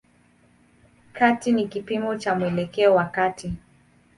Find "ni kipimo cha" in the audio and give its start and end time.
1.51-2.35